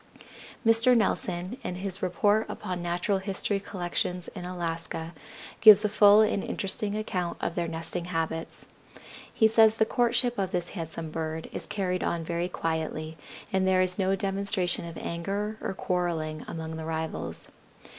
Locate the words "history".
3.19-3.59